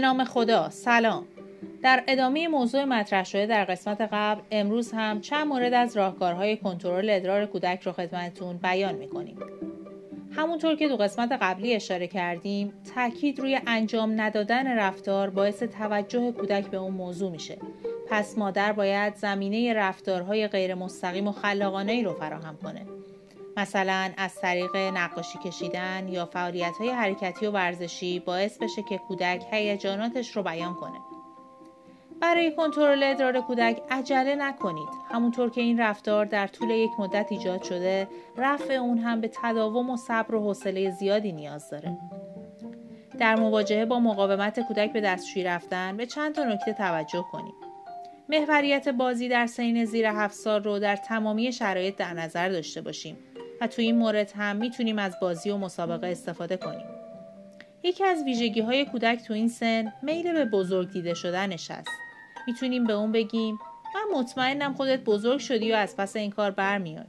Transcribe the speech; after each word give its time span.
نام 0.00 0.24
خدا. 0.24 0.70
سلام. 0.70 1.26
در 1.82 2.04
ادامه 2.08 2.48
موضوع 2.48 2.84
مطرح 2.84 3.24
شده 3.24 3.46
در 3.46 3.64
قسمت 3.64 4.08
قبل 4.12 4.40
امروز 4.50 4.92
هم 4.92 5.20
چند 5.20 5.46
مورد 5.46 5.74
از 5.74 5.96
راهکارهای 5.96 6.56
کنترل 6.56 7.10
ادرار 7.10 7.46
کودک 7.46 7.82
رو 7.82 7.92
خدمتتون 7.92 8.56
بیان 8.56 8.94
می‌کنیم. 8.94 9.38
همونطور 10.30 10.76
که 10.76 10.88
دو 10.88 10.96
قسمت 10.96 11.32
قبلی 11.32 11.74
اشاره 11.74 12.06
کردیم 12.06 12.72
تاکید 12.94 13.40
روی 13.40 13.60
انجام 13.66 14.20
ندادن 14.20 14.78
رفتار 14.78 15.30
باعث 15.30 15.62
توجه 15.62 16.32
کودک 16.32 16.66
به 16.66 16.76
اون 16.76 16.94
موضوع 16.94 17.30
میشه. 17.30 17.58
پس 18.10 18.38
مادر 18.38 18.72
باید 18.72 19.14
زمینه 19.14 19.74
رفتارهای 19.74 20.48
غیر 20.48 20.74
مستقیم 20.74 21.28
و 21.28 21.32
خلاقانه 21.32 21.92
ای 21.92 22.02
رو 22.02 22.14
فراهم 22.14 22.56
کنه. 22.62 22.86
مثلا 23.58 24.10
از 24.16 24.34
طریق 24.34 24.76
نقاشی 24.76 25.38
کشیدن 25.38 26.08
یا 26.08 26.26
فعالیت 26.26 26.74
های 26.78 26.90
حرکتی 26.90 27.46
و 27.46 27.50
ورزشی 27.50 28.20
باعث 28.20 28.58
بشه 28.58 28.82
که 28.82 28.98
کودک 28.98 29.44
هیجاناتش 29.50 30.36
رو 30.36 30.42
بیان 30.42 30.74
کنه. 30.74 30.98
برای 32.20 32.56
کنترل 32.56 33.02
ادرار 33.02 33.40
کودک 33.40 33.82
عجله 33.90 34.34
نکنید. 34.34 34.88
همونطور 35.10 35.50
که 35.50 35.60
این 35.60 35.80
رفتار 35.80 36.24
در 36.24 36.46
طول 36.46 36.70
یک 36.70 36.90
مدت 36.98 37.26
ایجاد 37.30 37.62
شده 37.62 38.08
رفع 38.36 38.74
اون 38.74 38.98
هم 38.98 39.20
به 39.20 39.30
تداوم 39.42 39.90
و 39.90 39.96
صبر 39.96 40.34
و 40.34 40.40
حوصله 40.40 40.90
زیادی 40.90 41.32
نیاز 41.32 41.70
داره. 41.70 41.98
در 43.18 43.36
مواجهه 43.36 43.84
با 43.84 44.00
مقاومت 44.00 44.60
کودک 44.60 44.92
به 44.92 45.00
دستشویی 45.00 45.44
رفتن 45.44 45.96
به 45.96 46.06
چند 46.06 46.34
تا 46.34 46.44
نکته 46.44 46.72
توجه 46.72 47.24
کنید 47.32 47.54
محوریت 48.28 48.88
بازی 48.88 49.28
در 49.28 49.46
سین 49.46 49.84
زیر 49.84 50.06
هفت 50.06 50.34
سال 50.34 50.62
رو 50.62 50.78
در 50.78 50.96
تمامی 50.96 51.52
شرایط 51.52 51.96
در 51.96 52.14
نظر 52.14 52.48
داشته 52.48 52.80
باشیم. 52.80 53.16
و 53.60 53.66
تو 53.66 53.82
این 53.82 53.98
مورد 53.98 54.32
هم 54.36 54.56
می‌تونیم 54.56 54.98
از 54.98 55.16
بازی 55.20 55.50
و 55.50 55.56
مسابقه 55.56 56.06
استفاده 56.06 56.56
کنیم. 56.56 56.86
یکی 57.82 58.04
از 58.04 58.22
ویژگی 58.24 58.60
های 58.60 58.84
کودک 58.84 59.22
تو 59.26 59.34
این 59.34 59.48
سن 59.48 59.92
میل 60.02 60.32
به 60.32 60.44
بزرگ 60.44 60.90
دیده 60.92 61.14
شدنش 61.14 61.70
است 61.70 61.90
می‌تونیم 62.46 62.84
به 62.84 62.92
اون 62.92 63.12
بگیم 63.12 63.58
من 63.94 64.18
مطمئنم 64.18 64.74
خودت 64.74 65.00
بزرگ 65.00 65.38
شدی 65.38 65.72
و 65.72 65.74
از 65.74 65.96
پس 65.96 66.16
این 66.16 66.30
کار 66.30 66.50
برمیای 66.50 67.04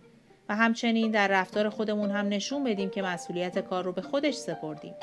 و 0.50 0.56
همچنین 0.56 1.12
در 1.12 1.28
رفتار 1.28 1.70
خودمون 1.70 2.12
هم 2.12 2.28
نشون 2.28 2.64
بدیم 2.64 2.90
که 2.90 3.02
مسئولیت 3.02 3.60
کار 3.60 3.84
رو 3.84 3.92
به 3.92 4.02
خودش 4.02 4.34
سپردیم. 4.34 4.94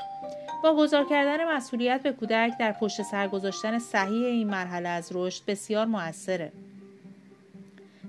با 0.63 0.77
گذار 0.77 1.05
کردن 1.05 1.57
مسئولیت 1.57 2.03
به 2.03 2.13
کودک 2.13 2.53
در 2.59 2.73
پشت 2.73 3.03
سر 3.03 3.29
گذاشتن 3.29 3.79
صحیح 3.79 4.27
این 4.27 4.47
مرحله 4.47 4.89
از 4.89 5.11
رشد 5.15 5.43
بسیار 5.47 5.87
موثره. 5.87 6.53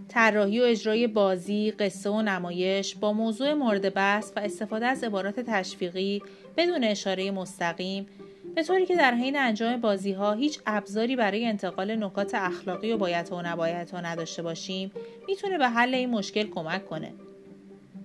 طراحی 0.10 0.60
و 0.60 0.64
اجرای 0.64 1.08
بازی، 1.08 1.72
قصه 1.72 2.10
و 2.10 2.22
نمایش 2.22 2.96
با 2.96 3.14
موضوع 3.14 3.54
مورد 3.54 3.94
بحث 3.94 4.32
و 4.36 4.40
استفاده 4.40 4.86
از 4.86 5.04
عبارات 5.04 5.40
تشویقی 5.40 6.22
بدون 6.58 6.84
اشاره 6.84 7.32
مستقیم 7.32 8.08
به 8.56 8.64
طوری 8.64 8.86
که 8.86 8.96
در 8.96 9.14
حین 9.14 9.38
انجام 9.38 9.82
بازی 9.82 10.12
ها 10.12 10.34
هیچ 10.34 10.60
ابزاری 10.66 11.16
برای 11.16 11.46
انتقال 11.46 12.04
نکات 12.04 12.36
اخلاقی 12.36 12.92
و 12.92 12.98
باید 12.98 13.32
و 13.32 13.42
نباید 13.42 13.90
ها 13.90 14.02
نداشته 14.02 14.42
باشیم 14.42 14.92
می‌تونه 15.28 15.58
به 15.58 15.68
حل 15.68 15.94
این 15.94 16.10
مشکل 16.10 16.48
کمک 16.48 16.86
کنه. 16.86 17.14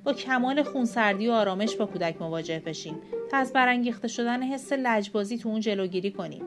با 0.05 0.13
کمال 0.13 0.63
خونسردی 0.63 1.29
و 1.29 1.33
آرامش 1.33 1.77
با 1.77 1.87
کودک 1.87 2.23
مواجه 2.23 2.63
بشیم 2.67 2.95
تا 3.31 3.37
از 3.37 3.53
برانگیخته 3.53 4.09
شدن 4.09 4.43
حس 4.43 4.73
لجبازی 4.73 5.39
تو 5.39 5.49
اون 5.49 5.61
جلوگیری 5.61 6.11
کنیم. 6.11 6.43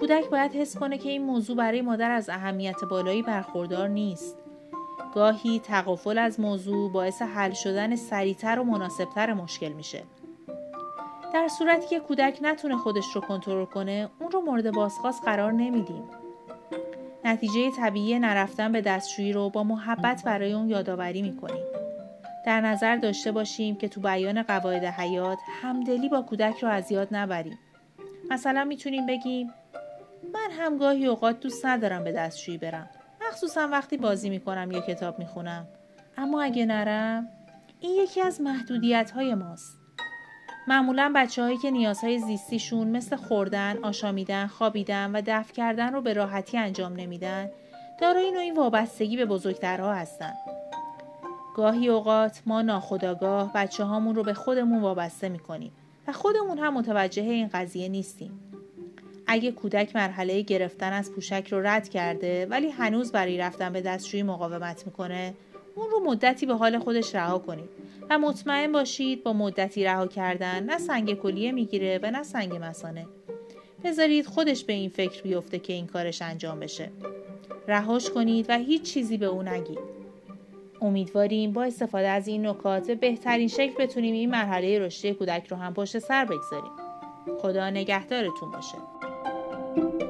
کودک 0.00 0.30
باید 0.30 0.52
حس 0.52 0.76
کنه 0.76 0.98
که 0.98 1.08
این 1.08 1.22
موضوع 1.22 1.56
برای 1.56 1.82
مادر 1.82 2.10
از 2.10 2.28
اهمیت 2.28 2.84
بالایی 2.90 3.22
برخوردار 3.22 3.88
نیست. 3.88 4.36
گاهی 5.16 5.58
تقافل 5.58 6.18
از 6.18 6.40
موضوع 6.40 6.92
باعث 6.92 7.22
حل 7.22 7.52
شدن 7.52 7.96
سریعتر 7.96 8.58
و 8.58 8.64
مناسبتر 8.64 9.32
مشکل 9.32 9.68
میشه. 9.68 10.02
در 11.34 11.48
صورتی 11.58 11.86
که 11.86 12.00
کودک 12.00 12.38
نتونه 12.42 12.76
خودش 12.76 13.04
رو 13.14 13.20
کنترل 13.20 13.64
کنه 13.64 14.08
اون 14.20 14.30
رو 14.30 14.40
مورد 14.40 14.72
بازخواست 14.72 15.24
قرار 15.24 15.52
نمیدیم. 15.52 16.02
نتیجه 17.24 17.70
طبیعی 17.70 18.18
نرفتن 18.18 18.72
به 18.72 18.80
دستشویی 18.80 19.32
رو 19.32 19.50
با 19.50 19.62
محبت 19.64 20.22
برای 20.24 20.52
اون 20.52 20.70
یادآوری 20.70 21.22
می‌کنیم. 21.22 21.64
در 22.46 22.60
نظر 22.60 22.96
داشته 22.96 23.32
باشیم 23.32 23.76
که 23.76 23.88
تو 23.88 24.00
بیان 24.00 24.42
قواعد 24.42 24.84
حیات 24.84 25.38
همدلی 25.62 26.08
با 26.08 26.22
کودک 26.22 26.58
رو 26.58 26.68
از 26.68 26.92
یاد 26.92 27.08
نبریم. 27.10 27.58
مثلا 28.30 28.64
می‌تونیم 28.64 29.06
بگیم 29.06 29.54
من 30.34 30.50
هم 30.50 30.78
گاهی 30.78 31.06
اوقات 31.06 31.40
دوست 31.40 31.66
ندارم 31.66 32.04
به 32.04 32.12
دستشویی 32.12 32.58
برم. 32.58 32.90
مخصوصا 33.28 33.68
وقتی 33.68 33.96
بازی 33.96 34.30
می‌کنم 34.30 34.70
یا 34.70 34.80
کتاب 34.80 35.18
می‌خونم 35.18 35.66
اما 36.16 36.42
اگه 36.42 36.66
نرم 36.66 37.28
این 37.80 37.94
یکی 37.94 38.20
از 38.20 38.40
محدودیت 38.40 39.10
های 39.10 39.34
ماست 39.34 39.78
معمولا 40.68 41.12
بچه 41.14 41.42
هایی 41.42 41.56
که 41.56 41.70
نیازهای 41.70 42.18
زیستیشون 42.18 42.88
مثل 42.88 43.16
خوردن، 43.16 43.84
آشامیدن، 43.84 44.46
خوابیدن 44.46 45.10
و 45.12 45.22
دفع 45.26 45.52
کردن 45.52 45.92
رو 45.92 46.00
به 46.00 46.12
راحتی 46.12 46.58
انجام 46.58 46.92
نمیدن 46.92 47.50
دارای 48.00 48.30
نوعی 48.30 48.50
وابستگی 48.50 49.16
به 49.16 49.26
بزرگترها 49.26 49.94
هستن. 49.94 50.32
گاهی 51.56 51.88
اوقات 51.88 52.42
ما 52.46 52.62
ناخداگاه 52.62 53.52
بچه 53.52 53.84
هامون 53.84 54.14
رو 54.14 54.22
به 54.22 54.34
خودمون 54.34 54.82
وابسته 54.82 55.28
می‌کنیم 55.28 55.72
و 56.08 56.12
خودمون 56.12 56.58
هم 56.58 56.74
متوجه 56.74 57.22
این 57.22 57.50
قضیه 57.52 57.88
نیستیم. 57.88 58.40
اگه 59.26 59.52
کودک 59.52 59.96
مرحله 59.96 60.42
گرفتن 60.42 60.92
از 60.92 61.12
پوشک 61.12 61.48
رو 61.50 61.66
رد 61.66 61.88
کرده 61.88 62.46
ولی 62.46 62.70
هنوز 62.70 63.12
برای 63.12 63.38
رفتن 63.38 63.72
به 63.72 63.80
دستشویی 63.80 64.22
مقاومت 64.22 64.86
می‌کنه 64.86 65.34
اون 65.74 65.90
رو 65.90 66.00
مدتی 66.00 66.46
به 66.46 66.54
حال 66.54 66.78
خودش 66.78 67.14
رها 67.14 67.38
کنید 67.38 67.68
و 68.10 68.18
مطمئن 68.18 68.72
باشید 68.72 69.22
با 69.22 69.32
مدتی 69.32 69.84
رها 69.84 70.06
کردن 70.06 70.62
نه 70.62 70.78
سنگ 70.78 71.14
کلیه 71.14 71.52
می‌گیره 71.52 72.00
و 72.02 72.10
نه 72.10 72.22
سنگ 72.22 72.58
مسانه 72.62 73.06
بذارید 73.84 74.26
خودش 74.26 74.64
به 74.64 74.72
این 74.72 74.90
فکر 74.90 75.22
بیفته 75.22 75.58
که 75.58 75.72
این 75.72 75.86
کارش 75.86 76.22
انجام 76.22 76.60
بشه. 76.60 76.90
رهاش 77.68 78.10
کنید 78.10 78.46
و 78.48 78.58
هیچ 78.58 78.82
چیزی 78.82 79.16
به 79.16 79.26
او 79.26 79.42
نگید. 79.42 79.78
امیدواریم 80.80 81.52
با 81.52 81.64
استفاده 81.64 82.08
از 82.08 82.28
این 82.28 82.46
نکات 82.46 82.90
بهترین 82.90 83.48
شکل 83.48 83.74
بتونیم 83.78 84.14
این 84.14 84.30
مرحله 84.30 84.78
رشدی 84.78 85.14
کودک 85.14 85.46
رو 85.46 85.56
هم 85.56 85.74
پشت 85.74 85.98
سر 85.98 86.24
بگذاریم. 86.24 86.72
خدا 87.38 87.70
نگهدارتون 87.70 88.50
باشه. 88.50 89.05
Thank 89.76 90.00
you. 90.00 90.05